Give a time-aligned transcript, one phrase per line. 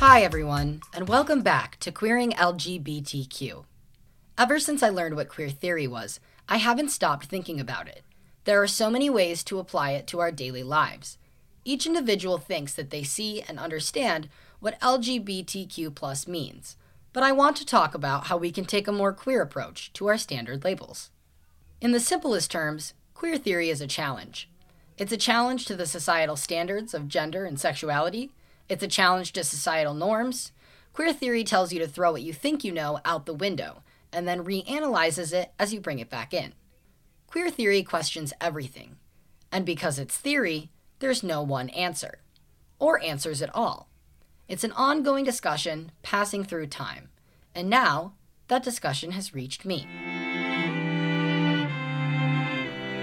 [0.00, 3.64] Hi, everyone, and welcome back to Queering LGBTQ.
[4.38, 8.04] Ever since I learned what queer theory was, I haven't stopped thinking about it.
[8.44, 11.18] There are so many ways to apply it to our daily lives.
[11.64, 14.28] Each individual thinks that they see and understand
[14.60, 16.76] what LGBTQ means,
[17.12, 20.06] but I want to talk about how we can take a more queer approach to
[20.06, 21.10] our standard labels.
[21.80, 24.48] In the simplest terms, queer theory is a challenge.
[24.96, 28.30] It's a challenge to the societal standards of gender and sexuality.
[28.68, 30.52] It's a challenge to societal norms.
[30.92, 33.82] Queer theory tells you to throw what you think you know out the window
[34.12, 36.52] and then reanalyzes it as you bring it back in.
[37.26, 38.96] Queer theory questions everything.
[39.50, 42.18] And because it's theory, there's no one answer,
[42.78, 43.88] or answers at all.
[44.48, 47.08] It's an ongoing discussion passing through time.
[47.54, 48.14] And now,
[48.48, 49.86] that discussion has reached me.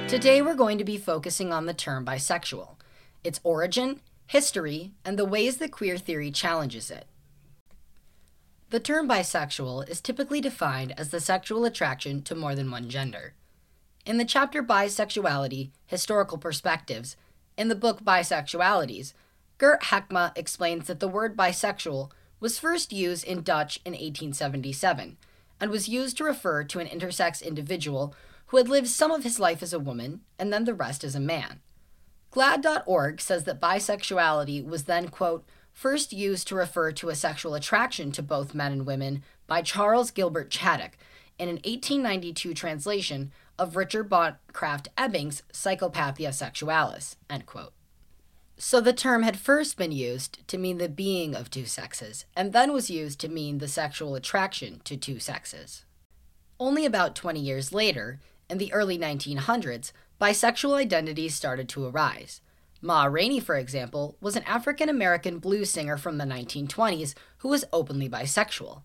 [0.08, 2.76] Today, we're going to be focusing on the term bisexual,
[3.24, 7.06] its origin, history, and the ways that queer theory challenges it.
[8.72, 13.34] The term bisexual is typically defined as the sexual attraction to more than one gender.
[14.06, 17.16] In the chapter Bisexuality Historical Perspectives,
[17.58, 19.14] in the book Bisexualities,
[19.58, 25.18] Gert Hekma explains that the word bisexual was first used in Dutch in 1877
[25.62, 28.14] and was used to refer to an intersex individual
[28.48, 31.16] who had lived some of his life as a woman and then the rest as
[31.16, 31.62] a man.
[32.36, 38.12] GLAAD.org says that bisexuality was then, quote, first used to refer to a sexual attraction
[38.12, 40.96] to both men and women by Charles Gilbert Chaddock
[41.40, 47.72] in an 1892 translation of Richard von Krafft-Ebing's Psychopathia Sexualis, end quote.
[48.58, 52.52] So the term had first been used to mean the being of two sexes, and
[52.52, 55.86] then was used to mean the sexual attraction to two sexes.
[56.60, 62.42] Only about 20 years later, in the early 1900s, bisexual identities started to arise.
[62.82, 67.66] Ma Rainey, for example, was an African American blues singer from the 1920s who was
[67.74, 68.82] openly bisexual.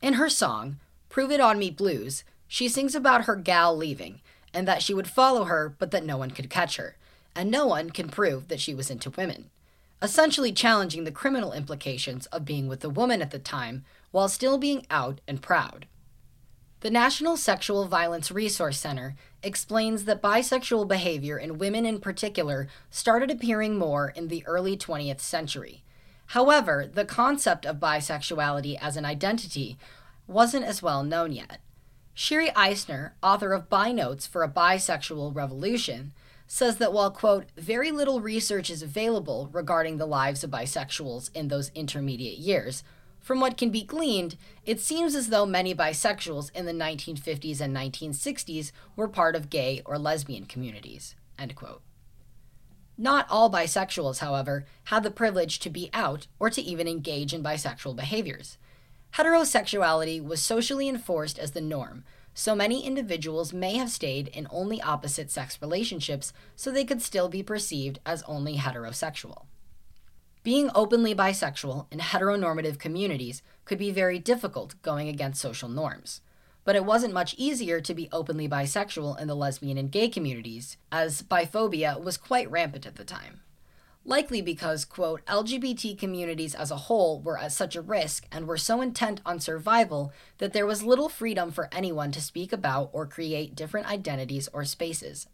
[0.00, 4.20] In her song, Prove It On Me Blues, she sings about her gal leaving,
[4.54, 6.96] and that she would follow her, but that no one could catch her,
[7.34, 9.50] and no one can prove that she was into women,
[10.02, 14.58] essentially challenging the criminal implications of being with a woman at the time while still
[14.58, 15.86] being out and proud.
[16.80, 23.30] The National Sexual Violence Resource Center explains that bisexual behavior in women in particular started
[23.30, 25.82] appearing more in the early 20th century.
[26.26, 29.76] However, the concept of bisexuality as an identity
[30.26, 31.60] wasn't as well known yet.
[32.14, 36.12] Shiri Eisner, author of Bi Notes for a Bisexual Revolution,
[36.46, 41.48] says that while, quote, very little research is available regarding the lives of bisexuals in
[41.48, 42.82] those intermediate years,
[43.20, 47.76] from what can be gleaned, it seems as though many bisexuals in the 1950s and
[47.76, 51.14] 1960s were part of gay or lesbian communities.
[52.98, 57.42] Not all bisexuals, however, had the privilege to be out or to even engage in
[57.42, 58.58] bisexual behaviors.
[59.14, 62.04] Heterosexuality was socially enforced as the norm,
[62.34, 67.28] so many individuals may have stayed in only opposite sex relationships so they could still
[67.28, 69.46] be perceived as only heterosexual.
[70.42, 76.22] Being openly bisexual in heteronormative communities could be very difficult going against social norms.
[76.64, 80.78] But it wasn't much easier to be openly bisexual in the lesbian and gay communities,
[80.90, 83.40] as biphobia was quite rampant at the time.
[84.02, 88.56] Likely because, quote, LGBT communities as a whole were at such a risk and were
[88.56, 93.06] so intent on survival that there was little freedom for anyone to speak about or
[93.06, 95.28] create different identities or spaces.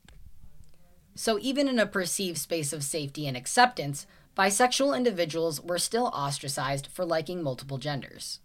[1.14, 4.04] So, even in a perceived space of safety and acceptance,
[4.36, 8.40] bisexual individuals were still ostracized for liking multiple genders.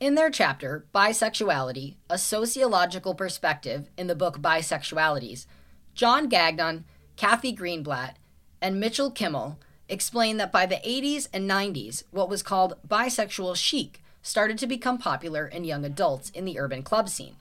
[0.00, 5.46] In their chapter, Bisexuality, a Sociological Perspective, in the book Bisexualities,
[5.94, 6.84] John Gagnon,
[7.14, 8.14] Cathy Greenblat,
[8.60, 14.02] and Mitchell Kimmel explain that by the 80s and 90s, what was called bisexual chic
[14.22, 17.36] started to become popular in young adults in the urban club scene.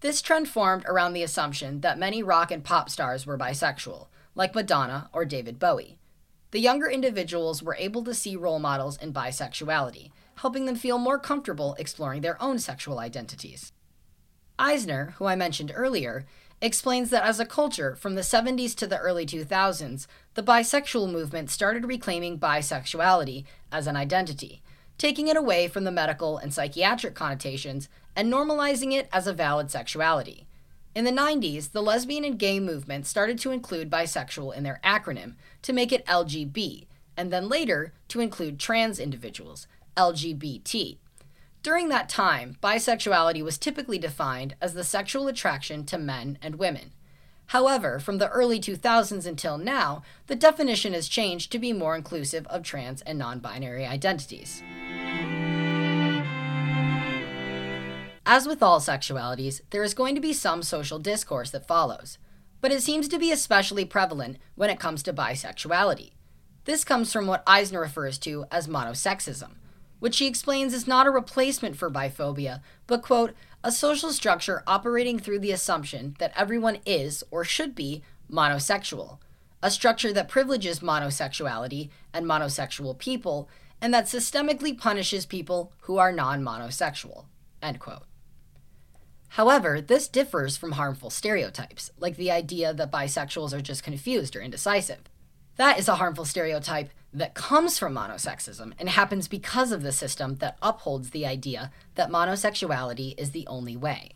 [0.00, 4.54] This trend formed around the assumption that many rock and pop stars were bisexual, like
[4.54, 5.99] Madonna or David Bowie.
[6.52, 11.18] The younger individuals were able to see role models in bisexuality, helping them feel more
[11.18, 13.72] comfortable exploring their own sexual identities.
[14.58, 16.26] Eisner, who I mentioned earlier,
[16.60, 21.50] explains that as a culture from the 70s to the early 2000s, the bisexual movement
[21.50, 24.62] started reclaiming bisexuality as an identity,
[24.98, 29.70] taking it away from the medical and psychiatric connotations and normalizing it as a valid
[29.70, 30.46] sexuality.
[30.92, 35.34] In the 90s, the lesbian and gay movement started to include bisexual in their acronym
[35.62, 40.98] to make it LGB, and then later to include trans individuals, LGBT.
[41.62, 46.92] During that time, bisexuality was typically defined as the sexual attraction to men and women.
[47.48, 52.46] However, from the early 2000s until now, the definition has changed to be more inclusive
[52.46, 54.62] of trans and non binary identities.
[58.26, 62.18] As with all sexualities, there is going to be some social discourse that follows,
[62.60, 66.12] but it seems to be especially prevalent when it comes to bisexuality.
[66.64, 69.52] This comes from what Eisner refers to as monosexism,
[69.98, 73.34] which he explains is not a replacement for biphobia, but, quote,
[73.64, 79.18] a social structure operating through the assumption that everyone is, or should be, monosexual,
[79.62, 83.48] a structure that privileges monosexuality and monosexual people,
[83.80, 87.24] and that systemically punishes people who are non monosexual.
[89.34, 94.40] However, this differs from harmful stereotypes, like the idea that bisexuals are just confused or
[94.40, 95.02] indecisive.
[95.56, 100.36] That is a harmful stereotype that comes from monosexism and happens because of the system
[100.36, 104.12] that upholds the idea that monosexuality is the only way.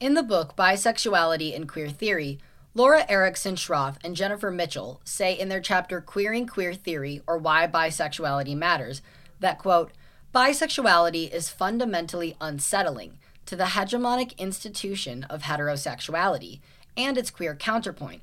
[0.00, 2.38] In the book Bisexuality and Queer Theory,
[2.74, 7.66] Laura Erickson Schroth and Jennifer Mitchell say in their chapter Queering Queer Theory or Why
[7.66, 9.00] Bisexuality Matters
[9.40, 9.92] that, quote,
[10.34, 16.60] bisexuality is fundamentally unsettling to the hegemonic institution of heterosexuality
[16.98, 18.20] and its queer counterpoint,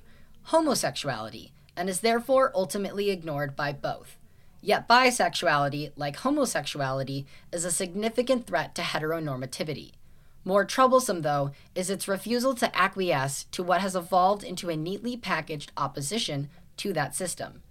[0.49, 4.19] homosexuality, and is therefore ultimately ignored by both.
[4.61, 9.93] Yet bisexuality, like homosexuality, is a significant threat to heteronormativity.
[10.43, 15.17] More troublesome, though, is its refusal to acquiesce to what has evolved into a neatly
[15.17, 17.63] packaged opposition to that system.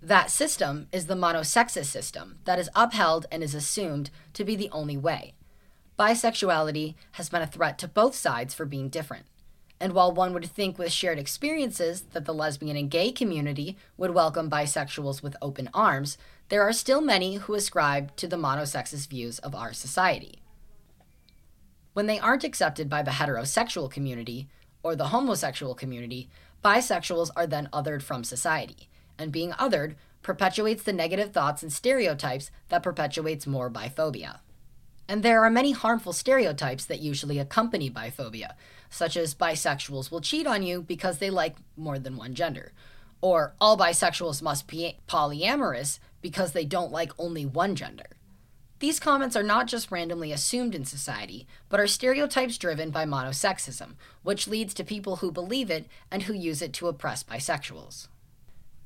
[0.00, 4.70] That system is the monosexist system that is upheld and is assumed to be the
[4.70, 5.34] only way.
[5.98, 9.26] Bisexuality has been a threat to both sides for being different.
[9.78, 14.12] And while one would think with shared experiences that the lesbian and gay community would
[14.12, 16.16] welcome bisexuals with open arms,
[16.48, 20.40] there are still many who ascribe to the monosexist views of our society.
[21.94, 24.48] When they aren't accepted by the heterosexual community
[24.82, 26.30] or the homosexual community,
[26.64, 28.88] bisexuals are then othered from society,
[29.18, 34.38] and being othered perpetuates the negative thoughts and stereotypes that perpetuates more biphobia.
[35.12, 38.54] And there are many harmful stereotypes that usually accompany biphobia,
[38.88, 42.72] such as bisexuals will cheat on you because they like more than one gender,
[43.20, 48.06] or all bisexuals must be polyamorous because they don't like only one gender.
[48.78, 53.96] These comments are not just randomly assumed in society, but are stereotypes driven by monosexism,
[54.22, 58.08] which leads to people who believe it and who use it to oppress bisexuals.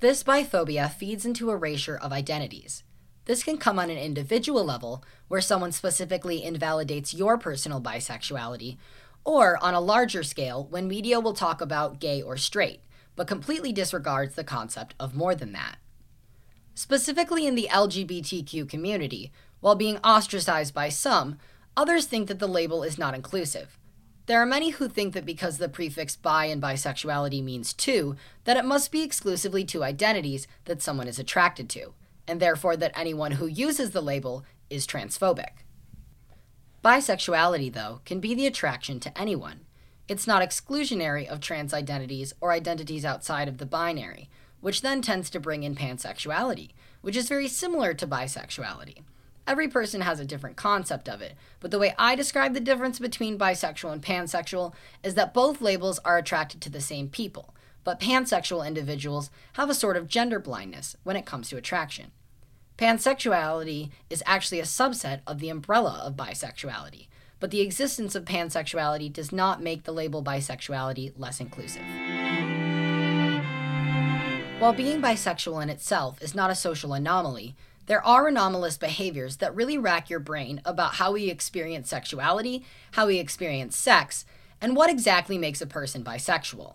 [0.00, 2.82] This biphobia feeds into erasure of identities.
[3.26, 8.78] This can come on an individual level, where someone specifically invalidates your personal bisexuality,
[9.24, 12.80] or on a larger scale, when media will talk about gay or straight,
[13.16, 15.78] but completely disregards the concept of more than that.
[16.74, 21.38] Specifically in the LGBTQ community, while being ostracized by some,
[21.76, 23.76] others think that the label is not inclusive.
[24.26, 28.14] There are many who think that because the prefix bi and bisexuality means two,
[28.44, 31.92] that it must be exclusively two identities that someone is attracted to,
[32.28, 35.62] and therefore that anyone who uses the label is transphobic.
[36.84, 39.60] Bisexuality, though, can be the attraction to anyone.
[40.08, 44.30] It's not exclusionary of trans identities or identities outside of the binary,
[44.60, 46.70] which then tends to bring in pansexuality,
[47.00, 49.02] which is very similar to bisexuality.
[49.46, 52.98] Every person has a different concept of it, but the way I describe the difference
[52.98, 54.72] between bisexual and pansexual
[55.04, 59.74] is that both labels are attracted to the same people, but pansexual individuals have a
[59.74, 62.10] sort of gender blindness when it comes to attraction.
[62.78, 67.06] Pansexuality is actually a subset of the umbrella of bisexuality,
[67.40, 71.82] but the existence of pansexuality does not make the label bisexuality less inclusive.
[74.58, 77.54] While being bisexual in itself is not a social anomaly,
[77.86, 83.06] there are anomalous behaviors that really rack your brain about how we experience sexuality, how
[83.06, 84.26] we experience sex,
[84.60, 86.74] and what exactly makes a person bisexual.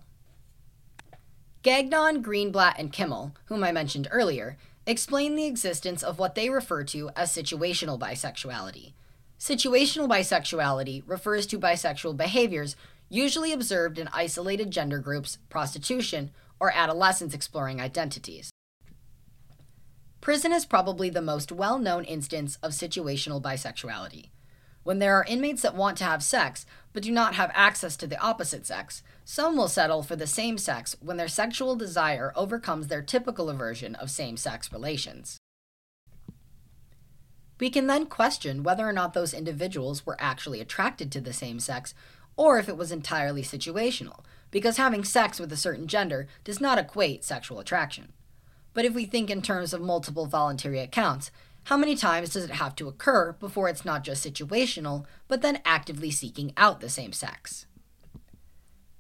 [1.64, 4.58] Gagnon, Greenblat, and Kimmel, whom I mentioned earlier,
[4.92, 8.94] explain the existence of what they refer to as situational bisexuality.
[9.40, 12.76] Situational bisexuality refers to bisexual behaviors
[13.10, 18.52] usually observed in isolated gender groups, prostitution, or adolescents exploring identities.
[20.22, 24.30] Prison is probably the most well known instance of situational bisexuality.
[24.84, 28.08] When there are inmates that want to have sex but do not have access to
[28.08, 32.88] the opposite sex, some will settle for the same sex when their sexual desire overcomes
[32.88, 35.38] their typical aversion of same sex relations.
[37.60, 41.60] We can then question whether or not those individuals were actually attracted to the same
[41.60, 41.94] sex
[42.36, 46.80] or if it was entirely situational, because having sex with a certain gender does not
[46.80, 48.14] equate sexual attraction.
[48.74, 51.30] But if we think in terms of multiple voluntary accounts,
[51.66, 55.62] how many times does it have to occur before it's not just situational, but then
[55.64, 57.66] actively seeking out the same sex?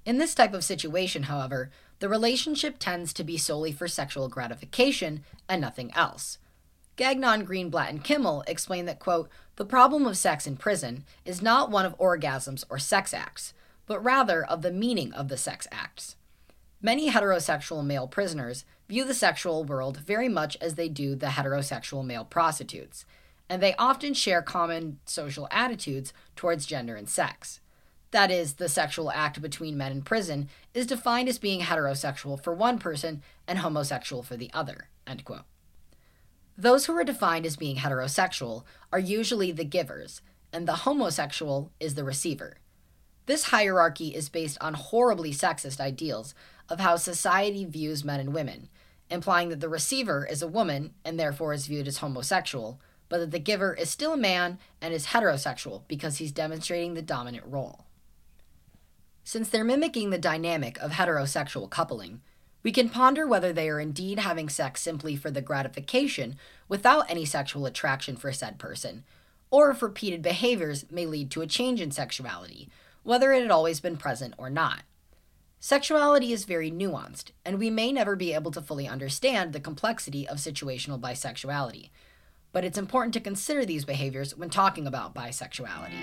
[0.05, 5.23] In this type of situation, however, the relationship tends to be solely for sexual gratification
[5.47, 6.39] and nothing else.
[6.95, 11.71] Gagnon, Greenblat, and Kimmel explain that, quote, the problem of sex in prison is not
[11.71, 13.53] one of orgasms or sex acts,
[13.85, 16.15] but rather of the meaning of the sex acts.
[16.81, 22.05] Many heterosexual male prisoners view the sexual world very much as they do the heterosexual
[22.05, 23.05] male prostitutes,
[23.47, 27.61] and they often share common social attitudes towards gender and sex.
[28.11, 32.53] That is, the sexual act between men in prison is defined as being heterosexual for
[32.53, 34.89] one person and homosexual for the other.
[36.57, 40.21] Those who are defined as being heterosexual are usually the givers,
[40.51, 42.57] and the homosexual is the receiver.
[43.25, 46.35] This hierarchy is based on horribly sexist ideals
[46.67, 48.67] of how society views men and women,
[49.11, 53.31] implying that the receiver is a woman and therefore is viewed as homosexual, but that
[53.31, 57.85] the giver is still a man and is heterosexual because he's demonstrating the dominant role.
[59.23, 62.21] Since they're mimicking the dynamic of heterosexual coupling,
[62.63, 66.37] we can ponder whether they are indeed having sex simply for the gratification
[66.69, 69.03] without any sexual attraction for said person,
[69.49, 72.69] or if repeated behaviors may lead to a change in sexuality,
[73.03, 74.83] whether it had always been present or not.
[75.63, 80.27] Sexuality is very nuanced, and we may never be able to fully understand the complexity
[80.27, 81.91] of situational bisexuality,
[82.51, 85.93] but it's important to consider these behaviors when talking about bisexuality.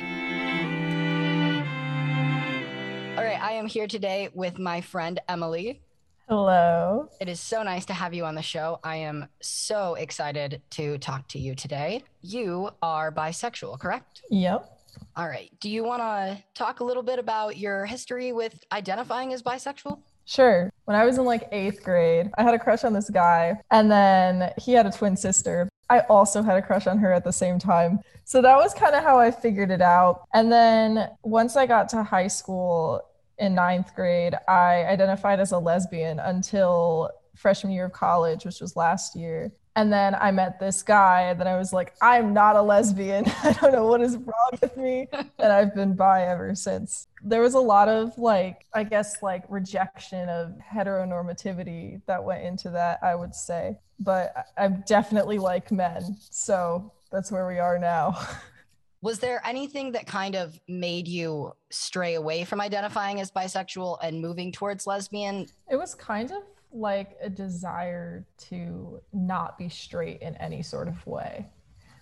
[3.18, 5.82] All right, I am here today with my friend Emily.
[6.28, 7.08] Hello.
[7.20, 8.78] It is so nice to have you on the show.
[8.84, 12.04] I am so excited to talk to you today.
[12.20, 14.22] You are bisexual, correct?
[14.30, 14.77] Yep.
[15.16, 15.50] All right.
[15.60, 20.00] Do you want to talk a little bit about your history with identifying as bisexual?
[20.24, 20.70] Sure.
[20.84, 23.90] When I was in like eighth grade, I had a crush on this guy, and
[23.90, 25.68] then he had a twin sister.
[25.90, 28.00] I also had a crush on her at the same time.
[28.24, 30.24] So that was kind of how I figured it out.
[30.34, 33.02] And then once I got to high school,
[33.38, 38.76] in ninth grade, I identified as a lesbian until freshman year of college, which was
[38.76, 39.52] last year.
[39.78, 43.24] And then I met this guy, and then I was like, I'm not a lesbian.
[43.44, 45.06] I don't know what is wrong with me.
[45.12, 47.06] and I've been bi ever since.
[47.22, 52.70] There was a lot of like, I guess, like rejection of heteronormativity that went into
[52.70, 53.78] that, I would say.
[54.00, 56.16] But I'm definitely like men.
[56.28, 58.18] So that's where we are now.
[59.00, 64.20] Was there anything that kind of made you stray away from identifying as bisexual and
[64.20, 65.46] moving towards lesbian?
[65.70, 66.42] It was kind of
[66.72, 71.46] like a desire to not be straight in any sort of way.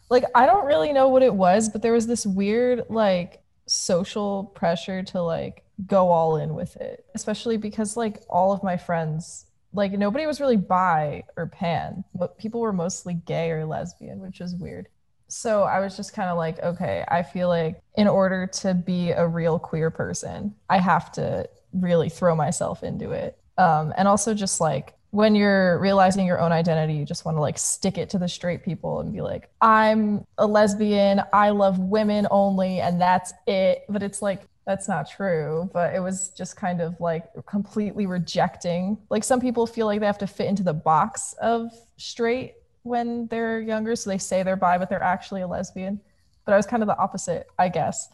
[0.09, 4.45] Like, I don't really know what it was, but there was this weird, like, social
[4.55, 9.47] pressure to, like, go all in with it, especially because, like, all of my friends,
[9.73, 14.41] like, nobody was really bi or pan, but people were mostly gay or lesbian, which
[14.41, 14.89] was weird
[15.29, 19.11] so I was just kind of like, okay, I feel like in order to be
[19.11, 23.39] a real queer person, I have to really throw myself into it.
[23.59, 27.41] Um, and also just like when you're realizing your own identity, you just want to
[27.41, 31.79] like stick it to the straight people and be like, I'm a lesbian, I love
[31.79, 33.85] women only, and that's it.
[33.89, 35.71] But it's like, that's not true.
[35.73, 38.99] But it was just kind of like completely rejecting.
[39.09, 43.27] Like some people feel like they have to fit into the box of straight when
[43.29, 43.97] they're younger.
[43.97, 46.01] So they say they're bi, but they're actually a lesbian.
[46.45, 48.09] But I was kind of the opposite, I guess.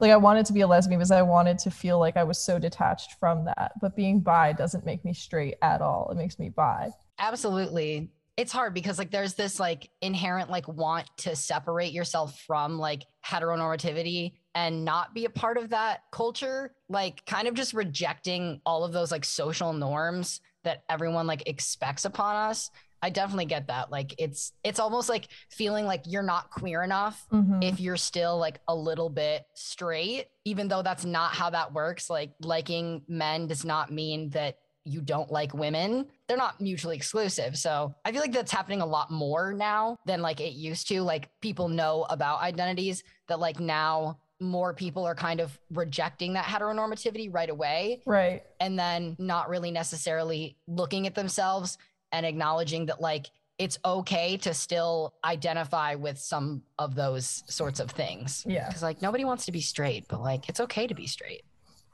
[0.00, 2.38] Like I wanted to be a lesbian because I wanted to feel like I was
[2.38, 3.72] so detached from that.
[3.80, 6.08] But being bi doesn't make me straight at all.
[6.10, 6.90] It makes me bi.
[7.18, 8.10] Absolutely.
[8.36, 13.02] It's hard because like there's this like inherent like want to separate yourself from like
[13.26, 18.84] heteronormativity and not be a part of that culture, like kind of just rejecting all
[18.84, 22.70] of those like social norms that everyone like expects upon us
[23.02, 23.90] I definitely get that.
[23.90, 27.62] Like it's it's almost like feeling like you're not queer enough mm-hmm.
[27.62, 32.10] if you're still like a little bit straight, even though that's not how that works.
[32.10, 36.06] Like liking men does not mean that you don't like women.
[36.26, 37.56] They're not mutually exclusive.
[37.56, 41.02] So I feel like that's happening a lot more now than like it used to.
[41.02, 46.44] Like people know about identities that like now more people are kind of rejecting that
[46.44, 48.02] heteronormativity right away.
[48.06, 48.42] Right.
[48.60, 51.76] And then not really necessarily looking at themselves
[52.12, 53.26] and acknowledging that like
[53.58, 58.44] it's okay to still identify with some of those sorts of things.
[58.46, 58.68] Yeah.
[58.68, 61.42] Because like nobody wants to be straight, but like it's okay to be straight.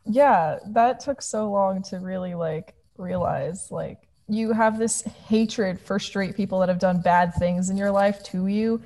[0.06, 5.98] Yeah, that took so long to really like realize like you have this hatred for
[5.98, 8.82] straight people that have done bad things in your life to you,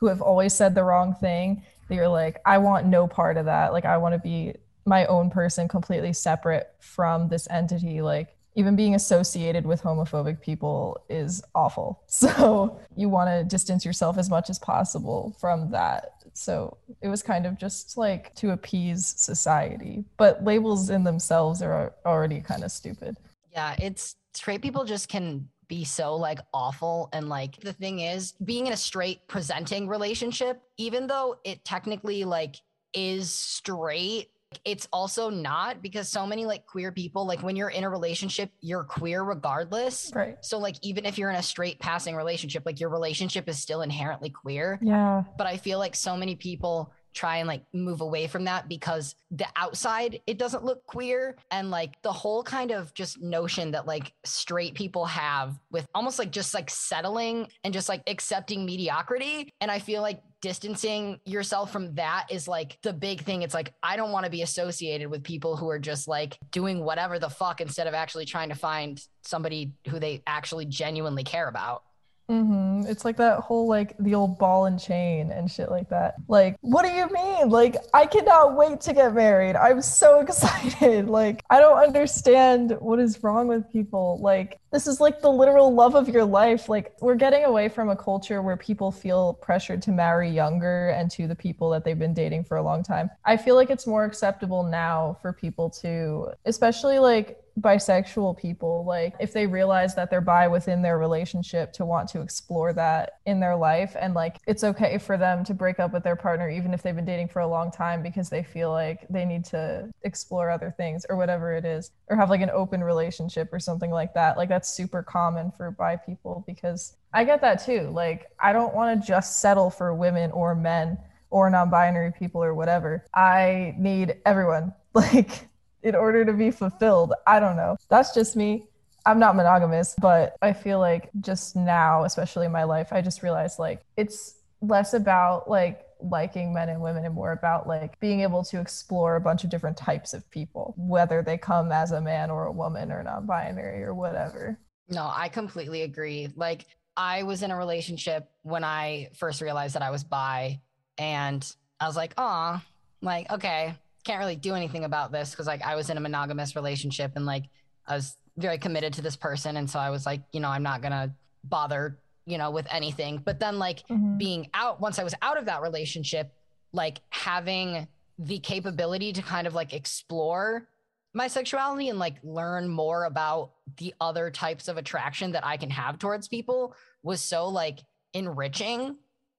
[0.00, 1.62] who have always said the wrong thing.
[1.88, 3.72] That you're like, I want no part of that.
[3.72, 4.54] Like I want to be
[4.84, 8.02] my own person completely separate from this entity.
[8.02, 12.02] Like even being associated with homophobic people is awful.
[12.16, 16.24] So you want to distance yourself as much as possible from that.
[16.32, 20.04] So it was kind of just like to appease society.
[20.16, 23.18] But labels in themselves are already kind of stupid.
[23.52, 28.32] Yeah, it's straight people just can be so like awful and like the thing is
[28.44, 32.56] being in a straight presenting relationship even though it technically like
[32.94, 34.28] is straight
[34.64, 38.50] it's also not because so many like queer people like when you're in a relationship
[38.60, 40.12] you're queer regardless.
[40.14, 40.36] Right.
[40.40, 43.82] So like even if you're in a straight passing relationship like your relationship is still
[43.82, 44.78] inherently queer.
[44.80, 45.24] Yeah.
[45.36, 49.14] But i feel like so many people try and like move away from that because
[49.30, 51.36] the outside it doesn't look queer.
[51.50, 56.18] And like the whole kind of just notion that like straight people have with almost
[56.18, 59.50] like just like settling and just like accepting mediocrity.
[59.60, 63.42] And i feel like distancing yourself from that is like the big thing.
[63.42, 66.84] It's like i don't want to be associated with people who are just like doing
[66.84, 71.48] whatever the fuck instead of actually trying to find somebody who they actually genuinely care
[71.48, 71.82] about
[72.28, 72.90] Mm-hmm.
[72.90, 76.14] It's like that whole like the old ball and chain and shit like that.
[76.28, 77.50] Like, what do you mean?
[77.50, 79.54] Like, I cannot wait to get married.
[79.54, 81.08] I'm so excited.
[81.08, 84.18] Like, I don't understand what is wrong with people.
[84.20, 86.68] Like, this is like the literal love of your life.
[86.68, 91.10] Like, we're getting away from a culture where people feel pressured to marry younger and
[91.12, 93.08] to the people that they've been dating for a long time.
[93.24, 99.14] I feel like it's more acceptable now for people to, especially like bisexual people like
[99.18, 103.40] if they realize that they're bi within their relationship to want to explore that in
[103.40, 106.74] their life and like it's okay for them to break up with their partner even
[106.74, 109.88] if they've been dating for a long time because they feel like they need to
[110.02, 113.90] explore other things or whatever it is or have like an open relationship or something
[113.90, 114.36] like that.
[114.36, 117.90] Like that's super common for bi people because I get that too.
[117.92, 120.98] Like I don't want to just settle for women or men
[121.30, 123.04] or non-binary people or whatever.
[123.14, 124.72] I need everyone.
[124.96, 125.46] Like
[125.86, 127.14] in order to be fulfilled.
[127.28, 127.76] I don't know.
[127.88, 128.66] That's just me.
[129.06, 133.22] I'm not monogamous, but I feel like just now, especially in my life, I just
[133.22, 138.20] realized like it's less about like liking men and women and more about like being
[138.20, 142.00] able to explore a bunch of different types of people, whether they come as a
[142.00, 144.58] man or a woman or non binary or whatever.
[144.88, 146.32] No, I completely agree.
[146.34, 146.66] Like,
[146.96, 150.60] I was in a relationship when I first realized that I was bi,
[150.98, 151.46] and
[151.78, 152.60] I was like, oh,
[153.02, 153.74] like, okay,
[154.06, 157.26] can't really do anything about this because like I was in a monogamous relationship and
[157.26, 157.44] like
[157.86, 160.62] I was very committed to this person and so I was like, you know, I'm
[160.62, 163.20] not going to bother, you know, with anything.
[163.24, 164.16] But then like mm-hmm.
[164.16, 166.32] being out once I was out of that relationship,
[166.72, 167.88] like having
[168.18, 170.68] the capability to kind of like explore
[171.12, 175.70] my sexuality and like learn more about the other types of attraction that I can
[175.70, 177.80] have towards people was so like
[178.12, 178.96] enriching.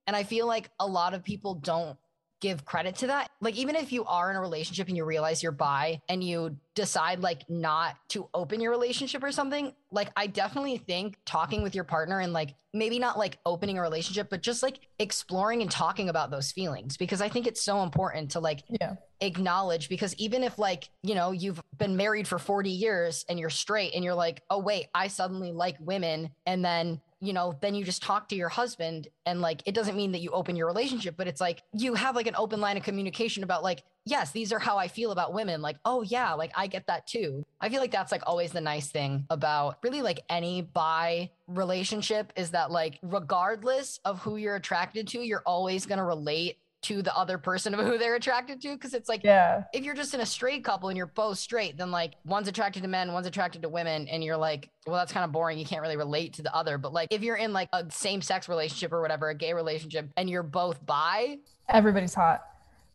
[0.08, 1.98] And I feel like a lot of people don't
[2.40, 3.30] give credit to that.
[3.42, 6.58] Like, even if you are in a relationship and you realize you're bi and you
[6.76, 11.74] decide like not to open your relationship or something, like, I definitely think talking with
[11.74, 15.72] your partner and like maybe not like opening a relationship, but just like exploring and
[15.72, 18.96] talking about those feelings because I think it's so important to like yeah.
[19.20, 23.50] acknowledge because even if like, you know, you've been married for 40 years and you're
[23.50, 26.30] straight and you're like, oh, wait, I suddenly like women.
[26.46, 29.96] And then you know, then you just talk to your husband and like it doesn't
[29.96, 32.78] mean that you open your relationship, but it's like you have like an open line
[32.78, 35.62] of communication about like, yes, these are how I feel about women.
[35.62, 37.44] Like, oh yeah, like I get that too.
[37.60, 42.32] I feel like that's like always the nice thing about really like any bi relationship
[42.36, 47.02] is that like regardless of who you're attracted to, you're always going to relate to
[47.02, 49.64] the other person of who they're attracted to because it's like yeah.
[49.74, 52.82] if you're just in a straight couple and you're both straight then like one's attracted
[52.82, 55.66] to men one's attracted to women and you're like well that's kind of boring you
[55.66, 56.78] can't really relate to the other.
[56.78, 60.10] But like if you're in like a same sex relationship or whatever a gay relationship
[60.16, 62.44] and you're both bi everybody's hot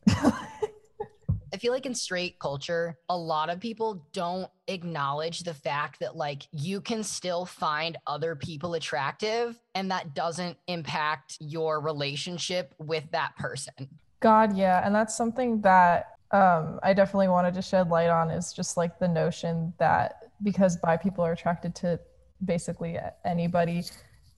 [1.53, 6.17] I feel like in straight culture, a lot of people don't acknowledge the fact that
[6.17, 13.05] like you can still find other people attractive and that doesn't impact your relationship with
[13.11, 13.89] that person.
[14.21, 14.81] God, yeah.
[14.85, 18.99] And that's something that um, I definitely wanted to shed light on is just like
[18.99, 22.01] the notion that because bi people are attracted to
[22.45, 23.85] basically anybody,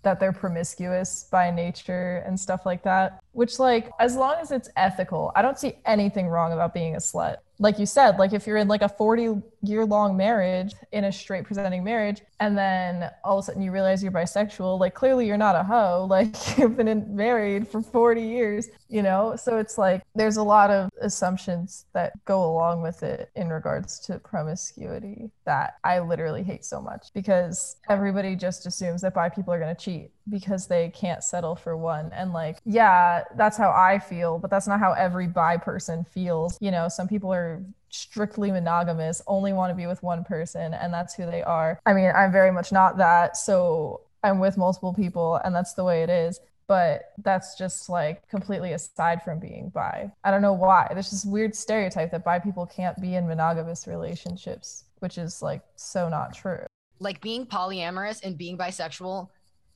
[0.02, 3.22] that they're promiscuous by nature and stuff like that.
[3.34, 6.98] Which, like, as long as it's ethical, I don't see anything wrong about being a
[6.98, 11.04] slut like you said, like if you're in like a 40 year long marriage in
[11.04, 14.94] a straight presenting marriage, and then all of a sudden you realize you're bisexual, like
[14.94, 16.08] clearly you're not a hoe.
[16.14, 19.34] Like you've been married for 40 years, you know?
[19.36, 23.98] So it's like there's a lot of assumptions that go along with it in regards
[24.00, 29.52] to promiscuity that I literally hate so much because everybody just assumes that bi people
[29.52, 32.10] are going to cheat because they can't settle for one.
[32.12, 36.56] And like, yeah, that's how I feel, but that's not how every bi person feels.
[36.60, 40.92] You know, some people are strictly monogamous, only want to be with one person, and
[40.92, 41.78] that's who they are.
[41.86, 43.36] I mean, I'm very much not that.
[43.36, 46.40] So I'm with multiple people, and that's the way it is.
[46.66, 50.10] But that's just like completely aside from being bi.
[50.24, 50.88] I don't know why.
[50.92, 55.60] There's this weird stereotype that bi people can't be in monogamous relationships, which is like
[55.76, 56.64] so not true.
[57.00, 59.28] like being polyamorous and being bisexual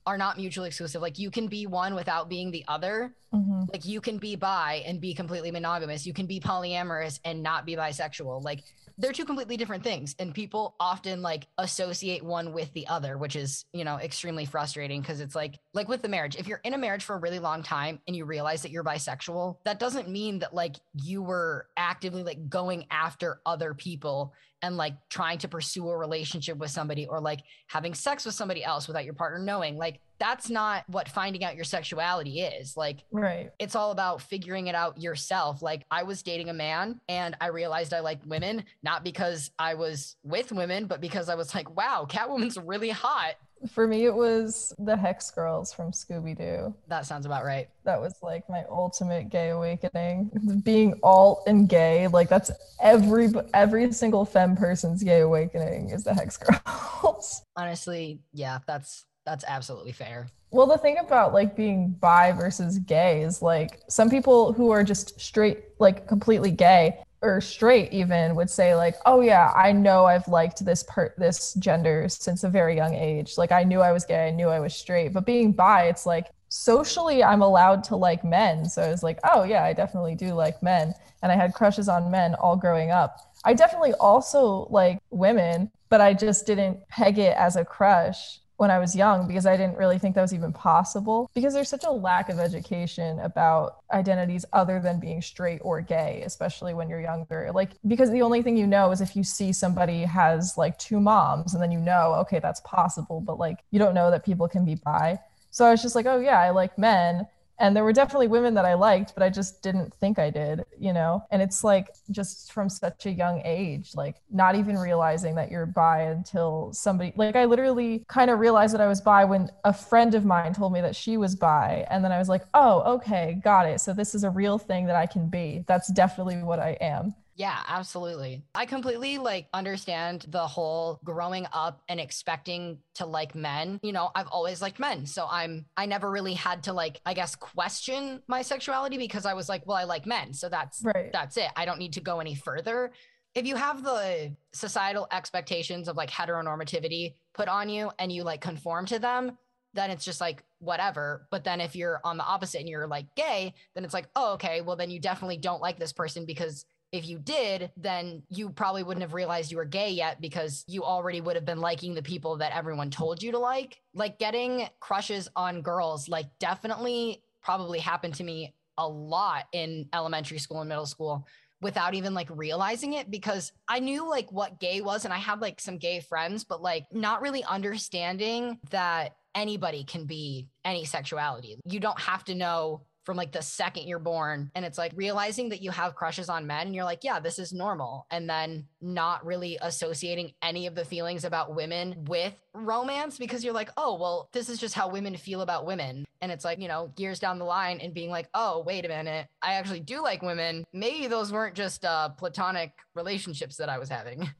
[0.05, 1.01] are not mutually exclusive.
[1.01, 3.13] Like you can be one without being the other.
[3.33, 3.63] Mm-hmm.
[3.71, 6.05] Like you can be bi and be completely monogamous.
[6.05, 8.43] You can be polyamorous and not be bisexual.
[8.43, 8.63] Like
[8.99, 13.35] they're two completely different things and people often like associate one with the other which
[13.35, 16.73] is you know extremely frustrating because it's like like with the marriage if you're in
[16.73, 20.09] a marriage for a really long time and you realize that you're bisexual that doesn't
[20.09, 25.47] mean that like you were actively like going after other people and like trying to
[25.47, 29.39] pursue a relationship with somebody or like having sex with somebody else without your partner
[29.39, 33.51] knowing like that's not what finding out your sexuality is like Right.
[33.57, 35.61] it's all about figuring it out yourself.
[35.61, 39.75] Like I was dating a man and I realized I liked women, not because I
[39.75, 43.35] was with women, but because I was like, wow, Catwoman's really hot.
[43.67, 46.73] For me, it was the Hex Girls from Scooby Doo.
[46.87, 47.69] That sounds about right.
[47.83, 50.31] That was like my ultimate gay awakening.
[50.63, 56.13] Being alt and gay, like that's every every single femme person's gay awakening is the
[56.13, 57.41] Hex Girls.
[57.55, 60.27] Honestly, yeah, that's that's absolutely fair.
[60.51, 64.83] Well, the thing about like being bi versus gay is like some people who are
[64.83, 70.05] just straight, like completely gay or straight even would say like, "Oh yeah, I know
[70.05, 73.37] I've liked this part this gender since a very young age.
[73.37, 76.05] Like I knew I was gay, I knew I was straight." But being bi, it's
[76.05, 78.65] like socially I'm allowed to like men.
[78.69, 81.89] So I was like, "Oh yeah, I definitely do like men." And I had crushes
[81.89, 83.17] on men all growing up.
[83.43, 88.69] I definitely also like women, but I just didn't peg it as a crush when
[88.69, 91.85] I was young because I didn't really think that was even possible because there's such
[91.85, 96.99] a lack of education about identities other than being straight or gay, especially when you're
[96.99, 97.51] younger.
[97.53, 100.99] Like, because the only thing you know is if you see somebody has like two
[100.99, 104.49] moms and then you know, okay, that's possible, but like you don't know that people
[104.49, 105.17] can be bi.
[105.51, 107.27] So I was just like, oh, yeah, I like men
[107.59, 110.63] and there were definitely women that I liked, but I just didn't think I did,
[110.77, 111.23] you know?
[111.29, 115.65] And it's like just from such a young age, like not even realizing that you're
[115.65, 119.73] bi until somebody, like I literally kind of realized that I was bi when a
[119.73, 121.85] friend of mine told me that she was bi.
[121.89, 123.81] And then I was like, oh, okay, got it.
[123.81, 125.65] So this is a real thing that I can be.
[125.67, 127.13] That's definitely what I am.
[127.39, 128.43] Yeah, absolutely.
[128.53, 133.79] I completely like understand the whole growing up and expecting to like men.
[133.81, 135.05] You know, I've always liked men.
[135.05, 139.35] So I'm I never really had to like I guess question my sexuality because I
[139.35, 140.33] was like, well, I like men.
[140.33, 141.13] So that's Right.
[141.13, 141.47] that's it.
[141.55, 142.91] I don't need to go any further.
[143.33, 148.41] If you have the societal expectations of like heteronormativity put on you and you like
[148.41, 149.37] conform to them,
[149.73, 151.25] then it's just like whatever.
[151.31, 154.33] But then if you're on the opposite and you're like gay, then it's like, oh,
[154.33, 158.49] okay, well, then you definitely don't like this person because if you did, then you
[158.49, 161.93] probably wouldn't have realized you were gay yet because you already would have been liking
[161.93, 163.81] the people that everyone told you to like.
[163.93, 170.39] Like getting crushes on girls, like definitely probably happened to me a lot in elementary
[170.39, 171.27] school and middle school
[171.61, 175.41] without even like realizing it because I knew like what gay was and I had
[175.41, 181.59] like some gay friends, but like not really understanding that anybody can be any sexuality.
[181.65, 184.51] You don't have to know from like the second you're born.
[184.53, 187.39] And it's like realizing that you have crushes on men and you're like, yeah, this
[187.39, 188.05] is normal.
[188.11, 193.55] And then not really associating any of the feelings about women with romance because you're
[193.55, 196.05] like, oh, well, this is just how women feel about women.
[196.21, 198.89] And it's like, you know, years down the line and being like, oh, wait a
[198.89, 200.63] minute, I actually do like women.
[200.71, 204.29] Maybe those weren't just uh, platonic relationships that I was having.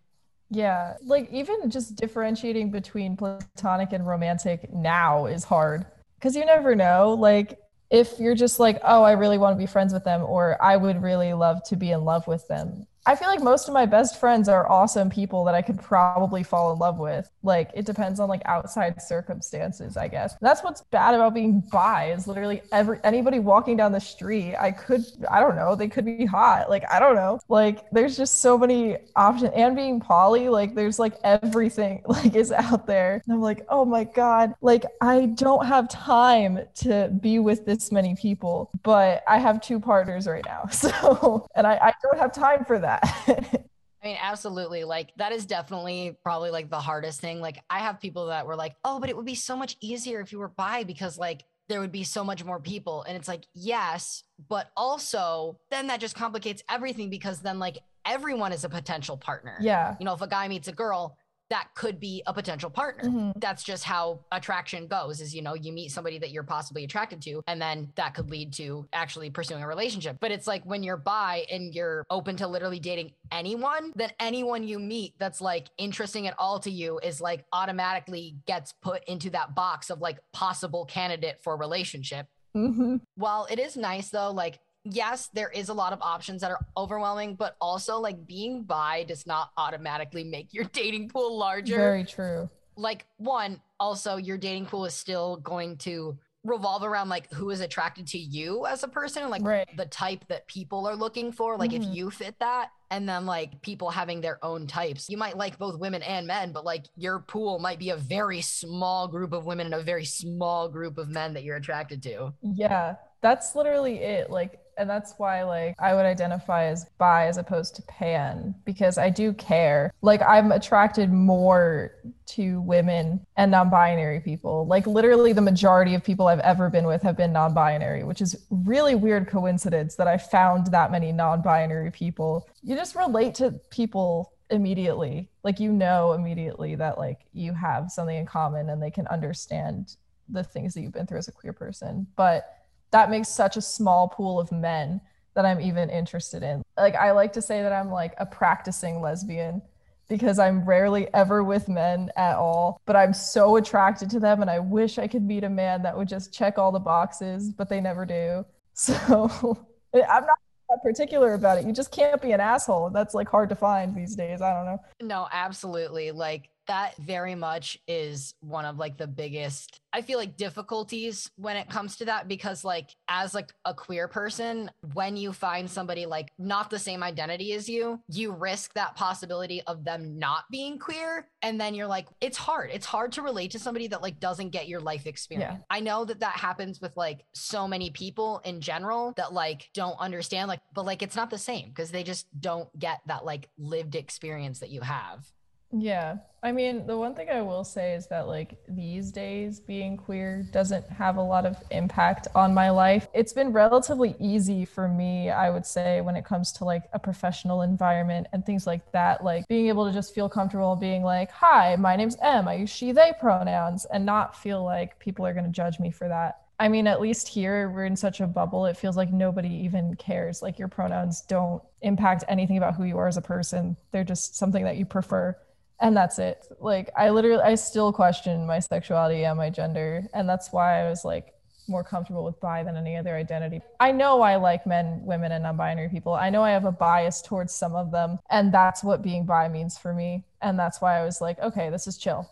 [0.51, 6.73] Yeah, like even just differentiating between platonic and romantic now is hard because you never
[6.73, 7.13] know.
[7.13, 10.62] Like, if you're just like, oh, I really want to be friends with them, or
[10.62, 12.86] I would really love to be in love with them.
[13.10, 16.43] I feel like most of my best friends are awesome people that I could probably
[16.43, 17.28] fall in love with.
[17.41, 20.36] Like it depends on like outside circumstances, I guess.
[20.41, 24.69] That's what's bad about being bi is literally every anybody walking down the street, I
[24.69, 26.69] could I don't know, they could be hot.
[26.69, 27.39] Like I don't know.
[27.50, 32.52] Like there's just so many options and being poly, like there's like everything like is
[32.52, 33.24] out there.
[33.26, 37.91] And I'm like, "Oh my god, like I don't have time to be with this
[37.91, 42.32] many people, but I have two partners right now." So, and I I don't have
[42.32, 42.98] time for that.
[44.01, 44.85] I mean, absolutely.
[44.85, 47.41] Like, that is definitely probably like the hardest thing.
[47.41, 50.21] Like, I have people that were like, oh, but it would be so much easier
[50.21, 53.03] if you were bi because, like, there would be so much more people.
[53.03, 58.53] And it's like, yes, but also then that just complicates everything because then, like, everyone
[58.53, 59.57] is a potential partner.
[59.62, 59.95] yeah.
[59.99, 61.17] You know, if a guy meets a girl,
[61.49, 63.09] that could be a potential partner.
[63.09, 63.33] Mhm.
[63.41, 67.21] That's just how attraction goes is, you know, you meet somebody that you're possibly attracted
[67.23, 70.17] to, and then that could lead to actually pursuing a relationship.
[70.19, 74.63] But it's like when you're bi and you're open to literally dating anyone, then anyone
[74.63, 79.29] you meet that's like interesting at all to you is like automatically gets put into
[79.31, 82.27] that box of like possible candidate for relationship.
[82.53, 86.51] hmm While it is nice though, like, yes, there is a lot of options that
[86.51, 91.75] are overwhelming, but also like being bi does not automatically make your dating pool larger
[91.75, 92.49] Very true.
[92.75, 97.59] like one, also your dating pool is still going to revolve around like who is
[97.59, 99.67] attracted to you as a person and like Right.
[99.75, 101.75] the type that people are looking for like Mhm.
[101.89, 105.57] if you fit that and then like people having their own types you might like
[105.59, 109.45] both women and men but like your pool might be a very small group of
[109.45, 113.97] women and a very small group of men that you're attracted to Yeah, that's literally
[113.97, 114.29] it.
[114.29, 118.97] Like, and that's why, like, I would identify as bi as opposed to pan because
[118.97, 119.91] I do care.
[120.01, 121.95] Like, I'm attracted more
[122.27, 124.65] to women and non binary people.
[124.67, 128.21] Like, literally, the majority of people I've ever been with have been non binary, which
[128.21, 132.47] is really weird coincidence that I found that many non binary people.
[132.63, 135.29] You just relate to people immediately.
[135.43, 139.97] Like, you know, immediately that, like, you have something in common and they can understand
[140.29, 142.07] the things that you've been through as a queer person.
[142.15, 142.59] But
[142.91, 145.02] that makes such a small pool of men
[145.36, 146.63] that I'm even interested in.
[146.78, 149.62] Like I like to say that I'm like a practicing lesbian
[150.08, 154.49] because I'm rarely ever with men at all, but I'm so attracted to them and
[154.49, 157.69] I wish I could meet a man that would just check all the boxes, but
[157.69, 158.45] they never do.
[158.80, 158.95] So
[159.93, 160.38] I'm not
[160.69, 161.65] that particular about it.
[161.65, 162.91] You just can't be an asshole.
[162.91, 164.41] That's like hard to find these days.
[164.41, 164.80] I don't know.
[165.02, 166.12] No, absolutely.
[166.12, 171.58] Like that very much is one of like the biggest I feel like difficulties when
[171.58, 176.05] it comes to that because like as like a queer person, when you find somebody
[176.05, 180.77] like not the same identity as you, you risk that possibility of them not being
[180.77, 182.69] queer and then you're like it's hard.
[182.71, 185.63] It's hard to relate to somebody that like doesn't get your life experience.
[185.69, 189.99] I know that that happens with like so many people in general that like don't
[189.99, 193.49] understand like but like it's not the same because they just don't get that like
[193.58, 195.32] lived experience that you have.
[195.71, 196.17] Yeah.
[196.41, 200.47] I mean, the one thing I will say is that, like, these days being queer
[200.51, 203.10] doesn't have a lot of impact on my life.
[203.13, 206.99] It's been relatively easy for me, I would say, when it comes to like a
[206.99, 209.23] professional environment and things like that.
[209.23, 212.69] Like, being able to just feel comfortable being like, hi, my name's M, I use
[212.69, 216.43] she, they pronouns, and not feel like people are going to judge me for that.
[216.58, 219.95] I mean, at least here we're in such a bubble, it feels like nobody even
[219.95, 220.41] cares.
[220.41, 224.38] Like, your pronouns don't impact anything about who you are as a person, they're just
[224.38, 225.36] something that you prefer
[225.81, 226.45] and that's it.
[226.59, 230.03] Like i literally i still question my sexuality and my gender.
[230.13, 231.33] And that's why i was like
[231.67, 233.61] more comfortable with bi than any other identity.
[233.79, 236.13] I know i like men women and non-binary people.
[236.13, 238.19] I know i have a bias towards some of them.
[238.29, 240.23] And that's what being bi means for me.
[240.41, 242.29] And that's why i was like okay this is chill.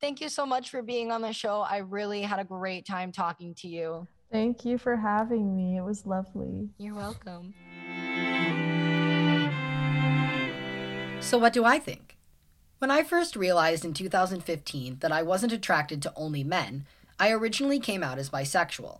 [0.00, 1.60] Thank you so much for being on the show.
[1.60, 4.08] I really had a great time talking to you.
[4.32, 5.76] thank you for having me.
[5.76, 6.70] It was lovely.
[6.78, 7.54] You're welcome.
[11.20, 12.11] So, what do I think?
[12.82, 16.84] When I first realized in 2015 that I wasn't attracted to only men,
[17.16, 18.98] I originally came out as bisexual.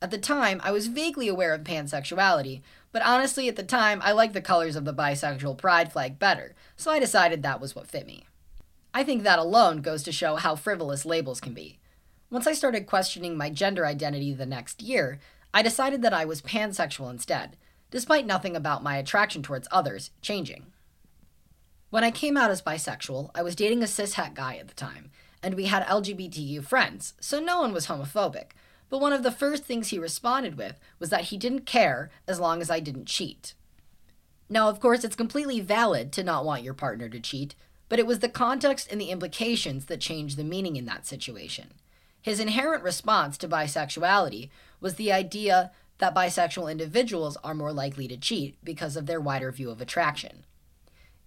[0.00, 4.12] At the time, I was vaguely aware of pansexuality, but honestly, at the time, I
[4.12, 7.88] liked the colors of the bisexual pride flag better, so I decided that was what
[7.88, 8.22] fit me.
[8.94, 11.80] I think that alone goes to show how frivolous labels can be.
[12.30, 15.18] Once I started questioning my gender identity the next year,
[15.52, 17.56] I decided that I was pansexual instead,
[17.90, 20.66] despite nothing about my attraction towards others changing.
[21.94, 25.12] When I came out as bisexual, I was dating a cishet guy at the time,
[25.44, 28.46] and we had LGBTQ friends, so no one was homophobic.
[28.90, 32.40] But one of the first things he responded with was that he didn't care as
[32.40, 33.54] long as I didn't cheat.
[34.48, 37.54] Now, of course, it's completely valid to not want your partner to cheat,
[37.88, 41.74] but it was the context and the implications that changed the meaning in that situation.
[42.20, 44.48] His inherent response to bisexuality
[44.80, 49.52] was the idea that bisexual individuals are more likely to cheat because of their wider
[49.52, 50.42] view of attraction.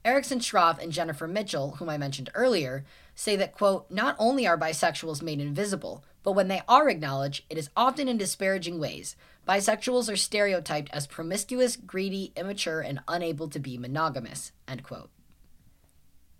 [0.08, 4.58] Erickson Schroth and Jennifer Mitchell, whom I mentioned earlier, say that, quote, not only are
[4.58, 9.18] bisexuals made invisible, but when they are acknowledged, it is often in disparaging ways.
[9.46, 15.10] Bisexuals are stereotyped as promiscuous, greedy, immature, and unable to be monogamous, end quote.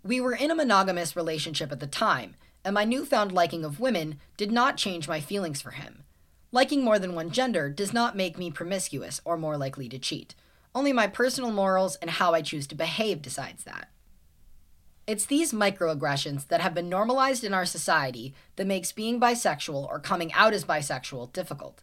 [0.02, 4.18] We were in a monogamous relationship at the time, and my newfound liking of women
[4.38, 6.04] did not change my feelings for him.
[6.52, 10.34] Liking more than one gender does not make me promiscuous or more likely to cheat.
[10.78, 13.88] Only my personal morals and how I choose to behave decides that.
[15.08, 19.98] It's these microaggressions that have been normalized in our society that makes being bisexual or
[19.98, 21.82] coming out as bisexual difficult.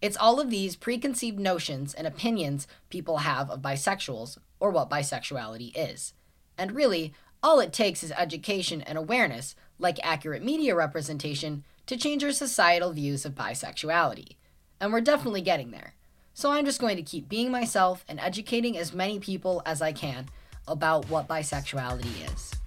[0.00, 5.72] It's all of these preconceived notions and opinions people have of bisexuals or what bisexuality
[5.74, 6.14] is.
[6.56, 12.24] And really, all it takes is education and awareness, like accurate media representation, to change
[12.24, 14.36] our societal views of bisexuality.
[14.80, 15.92] And we're definitely getting there.
[16.40, 19.92] So I'm just going to keep being myself and educating as many people as I
[19.92, 20.24] can
[20.66, 22.59] about what bisexuality is.